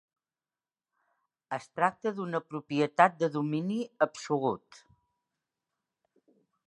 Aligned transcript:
Es 1.57 1.67
tracta 1.81 2.13
d'una 2.21 2.41
propietat 2.53 3.19
de 3.25 3.29
domini 3.37 3.77
absolut. 4.07 4.81